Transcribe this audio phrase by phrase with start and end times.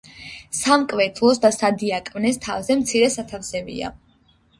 [0.59, 3.93] სამკვეთლოს და სადიაკვნეს თავზე მცირე სათავსებია.